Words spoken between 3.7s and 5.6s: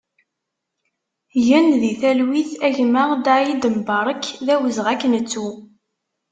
Mbarek, d awezɣi ad k-nettu!